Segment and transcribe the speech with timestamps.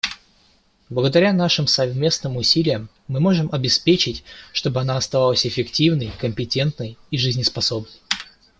[0.89, 7.91] Благодаря нашим совместным усилиям мы можем обеспечить, чтобы она оставалась эффективной, компетентной и жизнеспособной.